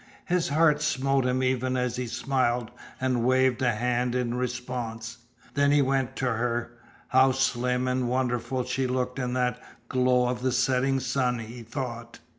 His 0.25 0.49
heart 0.49 0.81
smote 0.81 1.27
him 1.27 1.43
even 1.43 1.77
as 1.77 1.97
he 1.97 2.07
smiled 2.07 2.71
and 2.99 3.23
waved 3.23 3.61
a 3.61 3.73
hand 3.75 4.15
in 4.15 4.33
response. 4.33 5.19
Then 5.53 5.69
he 5.69 5.83
went 5.83 6.15
to 6.15 6.25
her. 6.25 6.71
How 7.09 7.33
slim 7.33 7.87
and 7.87 8.09
wonderful 8.09 8.63
she 8.63 8.87
looked 8.87 9.19
in 9.19 9.33
that 9.33 9.61
glow 9.89 10.27
of 10.27 10.41
the 10.41 10.51
setting 10.53 10.99
sun, 10.99 11.37
he 11.37 11.61
thought. 11.61 12.17